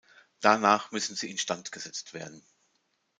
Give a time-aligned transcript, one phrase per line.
[0.39, 2.43] Danach müssen sie instand gesetzt werden.